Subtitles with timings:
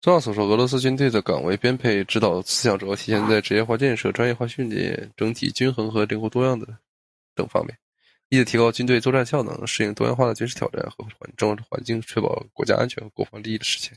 [0.00, 6.56] 综上所述，俄罗斯军队的岗位编配指导思想主要体现在职业化建设、专业化训练、整体均衡和灵活多样
[7.34, 7.76] 等方面，
[8.30, 13.92] 旨在提高军队作战效能，适应多样化的军事挑战和战争环境，确保国家安全和国防利益的实现。